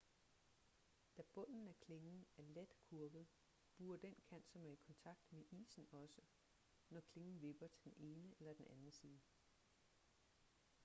[1.17, 3.27] da bunden af klingen er let kurvet
[3.77, 6.21] buer den kant som er i kontakt med isen også
[6.89, 9.19] når klingen vipper til den ene eller den anden side